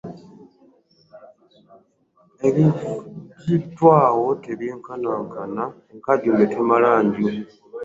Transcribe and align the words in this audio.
Eviddawo 2.47 4.27
tebyenkanankana, 4.43 5.63
enkaajumbe 5.91 6.45
temala 6.53 6.89
nju 7.05 7.25